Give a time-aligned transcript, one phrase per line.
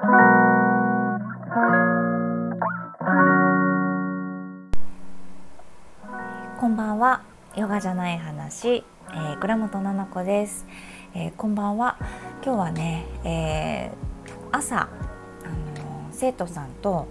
[0.00, 0.06] こ
[6.68, 7.22] んばんは。
[7.54, 10.66] ヨガじゃない話、えー、倉本奈々子です、
[11.14, 11.98] えー、こんばんは。
[12.42, 17.06] 今日はね、えー、朝あの生徒さんと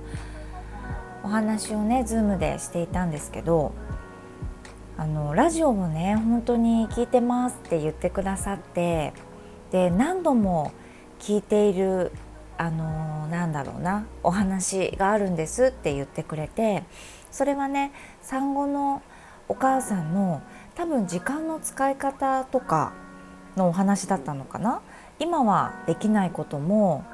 [1.24, 3.71] お話をねズームでしていたんですけど
[4.98, 9.14] あのラジオもね本当に聞いてますって言ってくださって
[9.70, 10.71] で何度も
[11.20, 12.12] 聞いている
[12.60, 16.84] あのなんだろうなお話があるんですって言ってくれて
[17.32, 19.02] それはね産後の
[19.48, 20.41] お母さんの
[20.76, 22.91] 多分時間の使い方とか
[23.55, 24.82] のお話だったのかな
[25.20, 27.05] 今はできないことも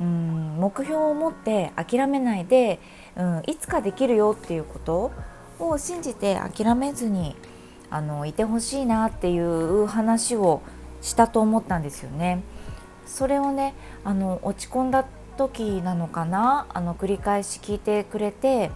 [0.00, 2.78] うん目標を持って諦めないで、
[3.16, 5.10] うん、いつかできるよっていうこと
[5.58, 7.34] を信じて諦めずに
[7.90, 10.62] あのいてほしいなっていう話を
[11.02, 12.44] したと思ったんですよね。
[13.08, 15.04] それをねあの落ち込んだ
[15.36, 16.66] 時なのかな？
[16.68, 18.70] あの繰り返し聞いてくれて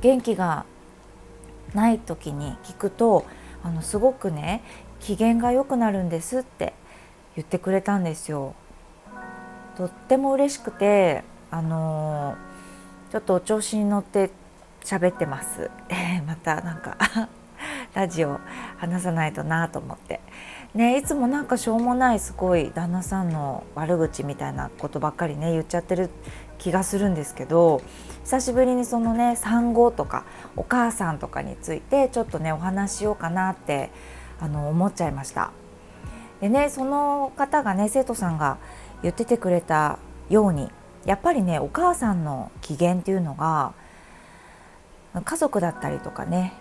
[0.00, 0.64] 元気が
[1.74, 3.26] ない時に聞くと
[3.62, 4.62] あのすごくね
[5.00, 6.72] 機嫌が良くなるんですって
[7.36, 8.54] 言ってくれたんですよ。
[9.76, 12.36] とっても嬉しくてあの
[13.10, 14.30] ちょっとお調子に乗って
[14.82, 15.70] 喋ってます。
[15.88, 16.96] えまたなんか
[17.94, 18.40] ラジオ
[18.78, 20.20] 話さないとなと思って。
[20.74, 26.10] ね、いつもなんかしょうもないすごい旦那さんの悪口みたいなことばっかりね言っちゃってる
[26.58, 27.80] 気がするんですけど
[28.24, 30.24] 久しぶりにそのね産後とか
[30.56, 33.90] お母さんとかについてちょっとねお話しようかなって
[34.40, 35.52] あの思っちゃいました。
[36.40, 38.58] でねその方がね生徒さんが
[39.02, 40.72] 言っててくれたように
[41.04, 43.74] やっぱりねお母さんの機嫌っていうのが
[45.24, 46.54] 家族だったりとかね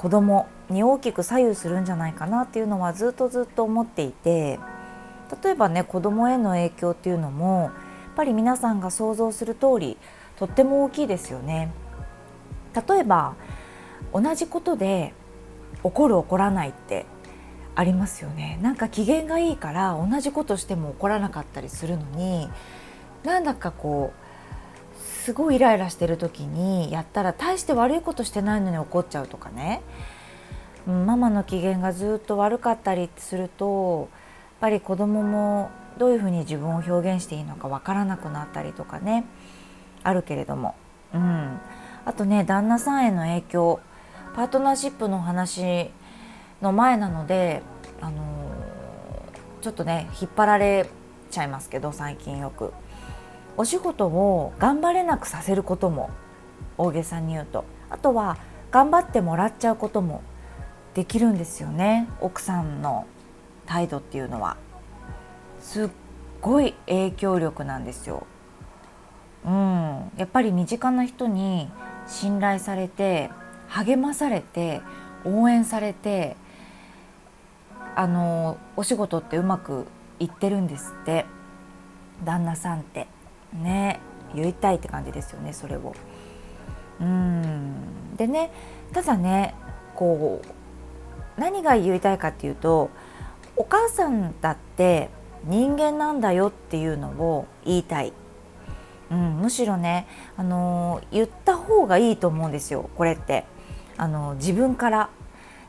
[0.00, 4.58] 子供に大きく左右するんじゃないかなっていうのはずっとずっと思っていて
[5.44, 7.72] 例えばね子供への影響っていうのもやっ
[8.16, 9.98] ぱり皆さんが想像する通り
[10.38, 11.70] とっても大きいですよね。
[12.88, 13.34] 例えば
[14.14, 15.12] 同じことで
[15.82, 17.04] 怒る怒らないって
[17.74, 22.48] ありますよねなんか機嫌がいいから同じことしても怒らなかったりするのに
[23.22, 24.19] なんだかこう
[25.20, 29.82] すごいイライラしてる時にやったら大して悪いことしてないのに怒っちゃうとかね。
[30.86, 34.08] ママの機嫌がずっと悪かったりするとやっ
[34.60, 39.24] ぱり子供もどういうふうに自分を表現していいのかわからなくなったりとかね。
[40.02, 40.74] あるけれども、
[41.12, 41.60] うん、
[42.06, 43.80] あとね旦那さんへの影響。
[44.34, 45.90] パートナーシップの話
[46.62, 47.62] の前なので、
[48.00, 50.88] あのー、ちょっとね引っ張られ
[51.30, 52.72] ちゃいますけど最近よく。
[53.60, 56.08] お仕事を頑張れなくさせることも
[56.78, 57.66] 大げさに言うと。
[57.90, 58.38] あとは
[58.70, 60.22] 頑張ってもらっちゃうことも
[60.94, 62.08] できるんですよね。
[62.22, 63.04] 奥さんの
[63.66, 64.56] 態度っていうのは。
[65.60, 65.88] すっ
[66.40, 68.26] ごい影響力なんですよ。
[69.44, 71.70] うん、やっぱり身近な人に
[72.06, 73.30] 信頼されて
[73.68, 74.80] 励まされて
[75.26, 76.34] 応援されて
[77.94, 79.86] あのお仕事ってうまく
[80.18, 81.26] いってるんですって。
[82.24, 83.19] 旦那さんって。
[83.52, 84.00] ね
[84.34, 85.94] 言いたいって感じですよねそれを。
[87.00, 88.50] うんでね
[88.92, 89.54] ただね
[89.94, 92.90] こう何が言いたいかっていうと
[93.56, 95.08] お母さんだって
[95.44, 98.12] 人間なんだよっていうのを言いたい、
[99.10, 100.06] うん、むしろね、
[100.36, 103.44] あの言った方がいいと思うんですよこれって、
[103.96, 105.10] あの自分から。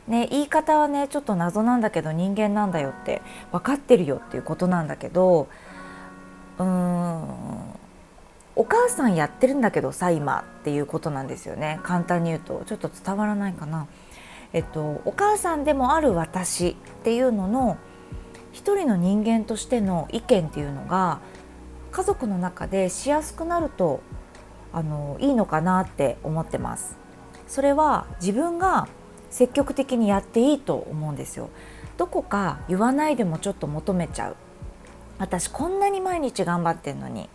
[0.08, 3.22] ね、言い方はねちょっと謎なんだけど人間なんだよって
[3.52, 5.46] 分かってるよっていうことなんだけど
[6.58, 7.82] うーん
[8.54, 13.86] お母さんやってるんだけどさ今っていうことなんですよね簡単に言うとちょっと伝わらないかな。
[14.52, 16.74] えっと、お母さんでもある私っ
[17.04, 17.78] ていうのの
[18.52, 21.20] 一人の人間としての意見っていうのが
[21.90, 24.00] 家族の中でしやすくなると
[24.72, 26.98] あのいいのかなって思ってます。
[27.46, 28.88] それは自分が
[29.30, 31.48] 積極的にやっていいと思うんですよ。
[31.96, 34.36] どこか言わないでもちょっと求めちゃう。
[35.18, 37.28] 私こんなに毎日頑張ってんのに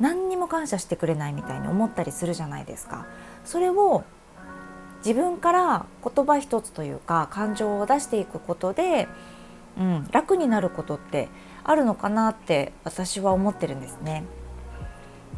[0.00, 3.06] 何にも感謝してくれないみたいに思ったりするじゃないですか。
[3.44, 4.04] それを
[4.98, 9.06] 自分から言葉一つというか感情を出していくことで、
[9.78, 11.28] うん、楽になることって
[11.62, 14.24] あるのかなって私は思ってるんですね。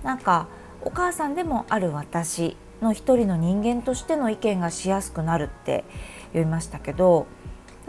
[0.02, 0.46] なんか
[0.82, 5.84] お母さんでもある私の一人の人間としての意見がしやすくなるって
[6.32, 7.26] 言いましたけど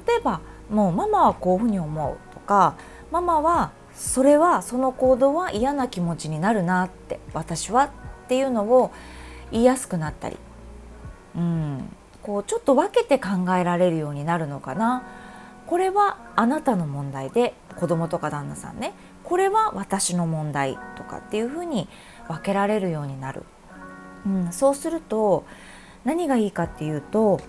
[0.07, 2.75] 例えばもうママはこういうふうに思うとか
[3.12, 7.89] ママはそれはその行動は嫌な気持ちになるなって私はっ
[8.27, 8.91] ていうのを
[9.51, 10.38] 言いやすくなったり、
[11.35, 11.89] うん、
[12.21, 15.03] こうちょっと分けて考えられるようになるのかな。
[15.65, 18.94] これはあなたの問題で子供とか旦那さんね。
[19.23, 21.89] これは私の問題とかっていうふうに
[22.27, 23.44] 分けられるようになる、
[24.25, 25.45] うん、そうすると
[26.05, 27.41] 何がいいかっていうと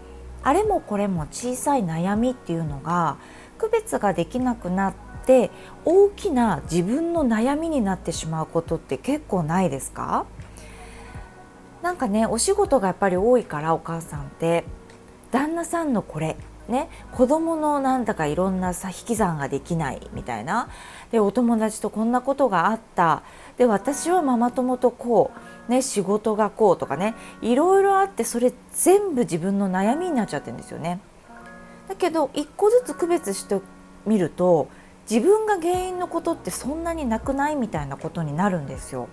[0.43, 3.17] あれもこれも小さい悩みっていうのが
[3.59, 4.95] 区別ができなくなっ
[5.29, 5.51] て
[5.85, 10.25] 大きな自分の悩みになってしまうことって結構ないですか？
[11.83, 14.65] なんかねお仕事がやっぱり多いからお母さんって。
[15.31, 16.37] 旦那さんのこれ
[16.69, 16.89] ね。
[17.13, 20.71] 子供のなんだかいろんなさ引き算ができないみたいな。
[21.13, 23.23] でお友達とこんなことがあった。
[23.59, 25.31] で私はママ友とこ
[25.69, 27.15] う、ね、仕事がこうとかね。
[27.43, 30.99] いろいろあってそれ全部自分の悩みになっちゃってるんですよね。
[31.89, 33.61] だけど一個ずつ区別して
[34.07, 34.69] みると
[35.11, 39.09] 自分が原因のことってそんなになくないみたいなことになるんですよ。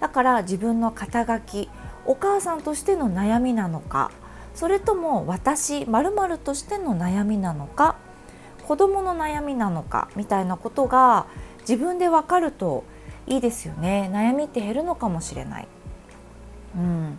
[0.00, 1.68] だから自分の肩書き
[2.06, 4.10] お母さんとしての悩みなのか
[4.54, 7.96] それとも私まるとしての悩みなのか
[8.66, 11.26] 子どもの悩みなのかみたいなことが
[11.60, 12.84] 自分で分かると
[13.26, 15.68] いいですよね悩みって減るのかもしれない。
[16.76, 17.18] うん、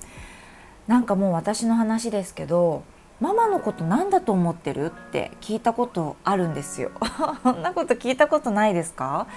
[0.87, 2.83] なんかもう私の話ですけど
[3.19, 6.91] ママのこと何だと思ってるって聞いたことあるんですよ。
[7.43, 9.27] そんなこと聞いたことないですか？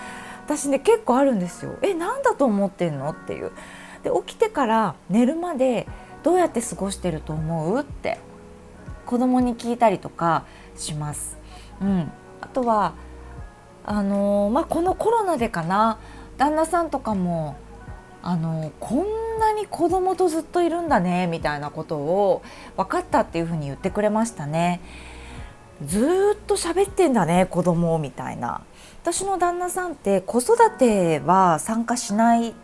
[0.46, 1.74] 私ね結構あるんですよ。
[1.82, 3.10] え何だと思ってんの？
[3.10, 3.50] っていう。
[4.04, 5.86] で起きてから寝るまで
[6.22, 7.80] どうやって過ごしてると思う？
[7.80, 8.18] って
[9.06, 10.44] 子供に聞いたりとか
[10.76, 11.36] します。
[11.80, 12.94] うん、あとは
[13.84, 15.98] あのー、まあ、このコロナでかな
[16.38, 17.56] 旦那さんとかも
[18.22, 19.04] あのこ
[19.36, 22.42] んなに子供とずっといるんだねみたいなことを
[22.76, 24.80] 分かったっていうふうに言ってくれましたね。
[25.84, 28.62] ずっと喋ってんだね子供みたいな。
[29.02, 32.54] 私の旦那さんって子育ては参加しない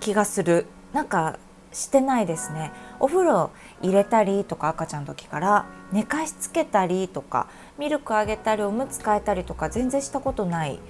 [0.00, 0.66] 気がする。
[0.92, 1.38] なんか
[1.72, 2.72] してないですね。
[2.98, 3.50] お風呂
[3.82, 7.46] 入れたりとか赤ちゃんの時から寝かしつけたりとか
[7.78, 10.80] ミルクあげたりおむつ替えたりとか全然したことない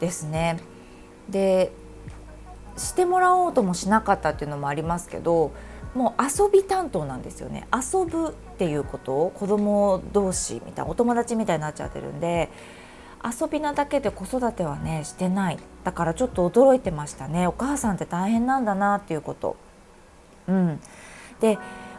[0.00, 0.58] ですね。
[1.28, 1.72] で
[2.78, 5.52] してもらおうともしなかったっていうのもありますけど
[5.94, 7.66] もう遊び担当なんですよね。
[7.72, 12.50] 遊ぶっていうことを子供同士みたいなお友達みたいになっちゃってるんで
[13.24, 15.58] 遊びなだけで子育てはねしてない。
[15.84, 17.46] だからちょっと驚いてましたね。
[17.46, 19.56] お母さんって大変なんだなっていうこと。
[20.46, 20.80] うん、
[21.40, 21.58] で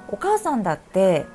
[0.09, 1.25] お母さんだって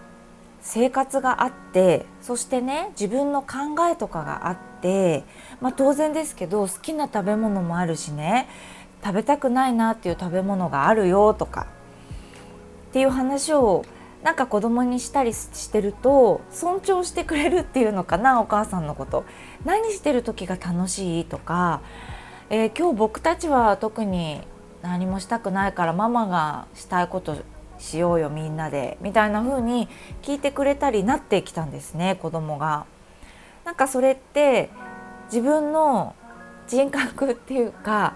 [0.61, 5.25] 生活があってそしてね自分の考えとかがあって、
[5.61, 8.49] まあ、当然ですけど好きな食べ物もあるしね。
[9.04, 11.66] 食べたくないなっていう食べ物があるよとか
[12.88, 13.84] っていう話を
[14.22, 19.24] なんか子供にしたりしてると尊重してくれるっていうのかなお母さんのこと
[19.66, 21.82] 何してる時が楽しいとか、
[22.48, 24.40] えー、今日僕たちは特に
[24.80, 27.36] 何もしたくないからママがしたいこと
[27.78, 29.88] しようよみんなでみたいな風に
[30.22, 32.86] 聞いてくれたりなってきたんですね子供が。
[33.64, 34.70] なんかそれって
[35.26, 36.14] 自分の
[36.66, 38.14] 人格っていうか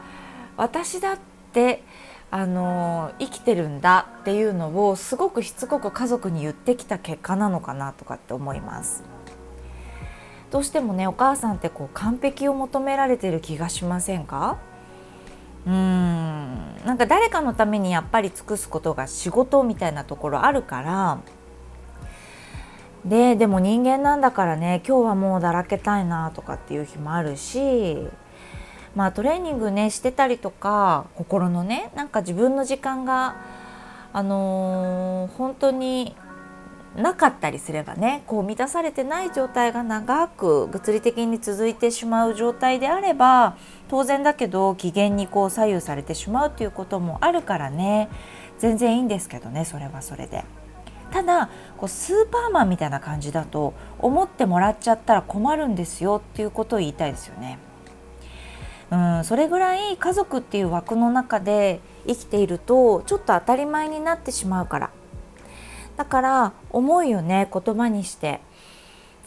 [0.59, 1.19] 私だっ
[1.53, 1.83] て
[2.31, 9.03] あの生きてるんだっていうのをすごくしつこく家族に言ってきた結果なのかなとかって思います。
[10.51, 14.59] どうしてもねお母さんってこう完璧を求められてる気がしませんか？
[15.67, 16.85] うーん。
[16.85, 21.21] なんか誰かのためにやっぱり尽くすことが仕事みたいなところあるから。
[23.05, 28.09] ででも人間なんだからね今日はもうだらけたいなとかっていう日もあるし。
[28.95, 33.37] まあトレーニングねしてたりとか心のねなんか自分の時間が
[34.13, 36.15] あのー、本当に
[36.97, 43.57] なかったりすればねこう満たされてない状態が長く物理的に続いてしまう状態であれば
[43.89, 48.09] 当然だけど機嫌にこう左右されてしまうっていうこともあるからね
[48.59, 50.45] 全然いいんですけどねそれはそれで。
[51.11, 57.59] ただこうスーパーマンみたいな感じだと思ってもらっちゃったら困るんですよっていうことを言いたいですよね。
[58.91, 64.91] うんそれぐらい家族っていう枠の中で生きているとちょっと当たり前になってしまうから。
[65.97, 68.41] だから思いをね言葉にして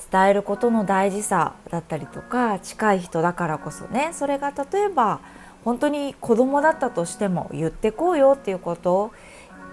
[0.09, 5.19] 伝えることの大事さだったりとか近い人だからこそねそれが例えば
[5.65, 9.11] 本当に子供だったとしても言ってこうよっていうこと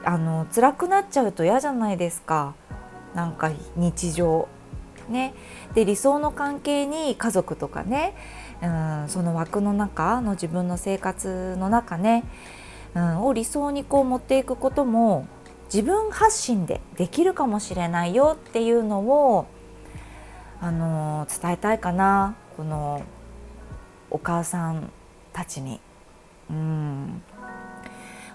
[0.05, 2.55] あの辛くなっちゃうと嫌じゃないですか。
[3.15, 4.49] なんか日常。
[5.09, 5.35] ね。
[5.75, 8.15] で理想の関係に家族とかね
[8.63, 12.25] うんその枠の中の自分の生活の中ね、
[12.95, 15.29] うん、を理想にこう持っていくことも
[15.73, 19.47] 自分発信でできるかもしれないよっていうのを、
[20.61, 22.35] あの伝えたいかな。
[22.57, 23.03] この
[24.11, 24.91] お母さん
[25.33, 25.79] たちに。
[26.51, 27.23] うん。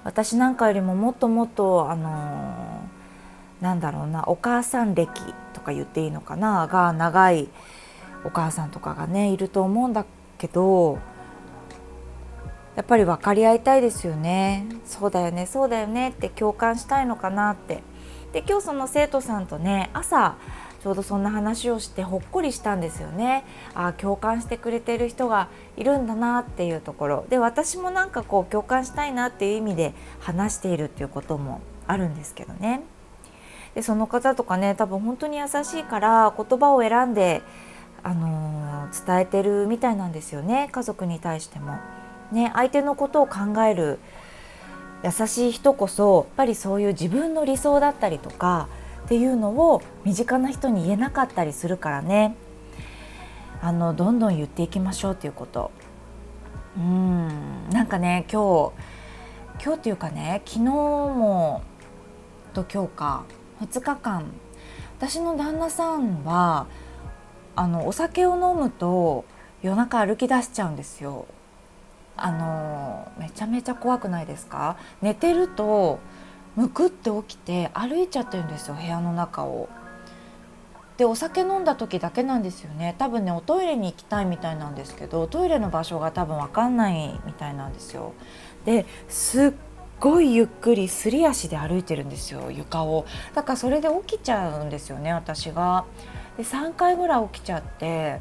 [0.04, 2.82] 私なんかよりももっともっとあの
[3.62, 5.10] なんだろうなお母さん歴
[5.54, 6.68] とか言っていいのかな。
[6.68, 7.50] が長い
[8.26, 10.06] お母さんとかがねいると思うんだ
[10.38, 11.00] けど
[12.76, 14.66] やっぱり分かり合いたいですよね。
[14.86, 17.84] そうだよねそうだよねって共感したいのかなって。
[18.32, 20.38] で今日その生徒さんとね朝
[20.82, 23.46] ちょうどそんな話をしてほっこりしたんですよね。
[23.76, 27.26] あ共感してくれてる人がいるんだなっていうところ。
[27.30, 32.82] で私もなんかこう共感したいなっていう意味で話しているっていうこともあるんですけどね。
[33.76, 37.44] でその方とかね多分本当に優しいから言葉を選んで、
[38.04, 41.78] あの、伝えてるみたいなんですよね家族に対しても。
[42.32, 44.00] ね、相手のことを考える
[45.04, 48.70] 優しい人こそやっぱりそういう自分の理想だったりとか
[49.06, 52.36] っていうのを身近な人に言えなかったりするからね。
[53.62, 55.72] あのどんどん言っていきましょうっていうこと。
[56.78, 58.72] うんなんかね今
[59.60, 61.62] 日今日っていうかね昨日も
[62.54, 63.24] と今日か
[63.62, 64.26] 2日間。
[64.98, 66.68] 私の旦那さんは
[67.56, 69.26] あのお酒を飲むと
[69.62, 71.28] 夜中歩き出しちゃうんですよ
[72.18, 74.78] あのめちゃめちゃ怖くないですか？
[75.02, 76.00] 寝てると
[76.56, 79.70] むくって起きて歩いちゃってるんですよ部屋の中を。
[80.98, 88.14] でお酒飲んだ時だけなんですよね多分ねおトイレに行きたいみたいなんですけどトイレの場所が多分分かんないみたいなんですよ。
[88.66, 89.54] ですっ
[90.00, 95.86] ごいゆっくりすり足で歩いてるんですよ床をだからそれで起きちゃうんですよね私が。
[96.38, 98.20] で3回ぐらい起きちゃって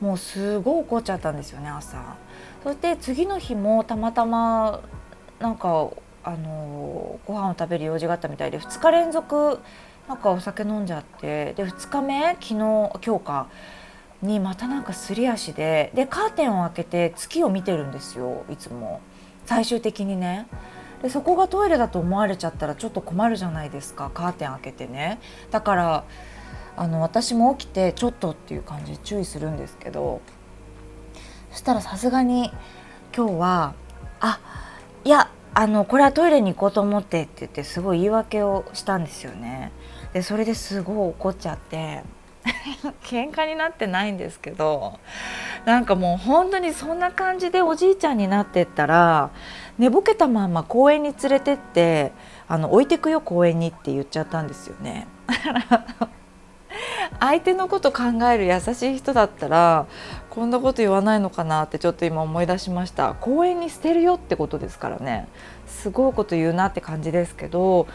[0.00, 2.16] もうすごい怒っちゃったんですよね朝。
[2.62, 4.80] そして次の日もたまたま
[5.38, 5.90] なんか
[6.24, 9.58] あのご飯を食べる用事があったみたいで2日連続
[10.08, 13.48] なんかお酒飲んじゃってで2日目昨日今日か
[14.22, 19.00] にまたなんかすり足ででカーテンを開けて月を見てるんですよいつも。
[19.44, 20.46] 最終的にね。
[21.02, 24.10] でそこがトイレだと思われちゃったらちょっと困るじゃないですか。
[24.14, 25.20] カーテン開けてね。
[25.50, 26.04] だから
[26.76, 30.20] あの私も起きてちょっとっていう感じで注意するんですけど。
[31.52, 32.50] そしたらさすがに
[33.14, 33.74] 今日は
[34.20, 34.40] あ
[35.04, 39.70] いやあのこれはトイレに行こうと思ってって言ってすごい言い訳をしたんですよね。
[40.14, 42.04] でそれですごい怒っちゃって。
[43.04, 44.98] 喧嘩になってないんですけど
[45.64, 49.30] なんかもう本当にそんな感じでおじいちゃんになってったら
[49.78, 52.12] 寝ぼけたまんま公園に連れてって
[52.48, 55.06] あの置いてくよ公園にって言っちゃったんですよね。
[57.20, 59.86] 相手のこと考える優しい人だったら
[60.30, 63.14] こんなこと言わないのかなってちょっと今思い出しました。
[63.14, 65.28] 公園に捨てるよってことですからね。
[65.66, 67.86] すごいこと言うなって感じですけど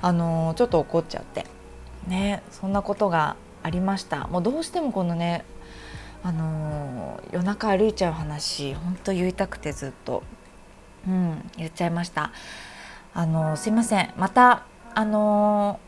[0.00, 1.44] あのちょっと怒っちゃって。
[2.06, 4.26] ねそんなことがありました。
[4.28, 5.44] もうどうしてもこのね
[6.22, 10.22] あの夜中歩いちゃう話本当言いたくてずっと。
[11.06, 12.30] うん言っちゃいました。
[13.14, 14.12] あのすいません。
[14.16, 14.64] また
[14.94, 15.80] あの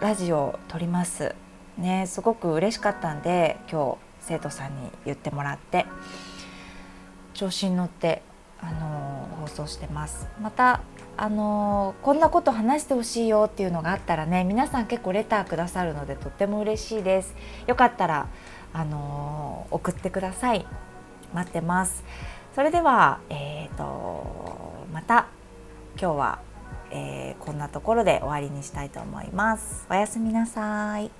[0.00, 1.34] ラジオ撮ります。
[1.78, 5.86] ねすごく嬉しかったんで今日生徒さんに言ってもらって。
[7.34, 8.20] 調子に乗って
[8.62, 10.28] あの放送してます。
[10.40, 10.80] また
[11.16, 17.34] あのこんなこと話してほしいよっていうのがあったらね皆さん結構レターくださるのでとっても嬉しいです。
[17.66, 18.28] よかったら
[18.72, 20.66] あの送ってください。
[21.34, 22.04] 待ってます。
[22.54, 25.26] それではえーとまた
[26.00, 26.38] 今日は、
[26.90, 29.86] えー、こんなところで終わりにしたいと思います。
[29.90, 31.10] おやすみなさい。